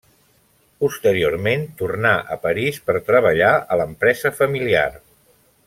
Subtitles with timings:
[0.83, 4.91] Posteriorment tornà a París per treballar a l'empresa familiar.